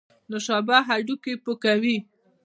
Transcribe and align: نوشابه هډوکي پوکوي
نوشابه 0.29 0.77
هډوکي 0.87 1.33
پوکوي 1.43 1.97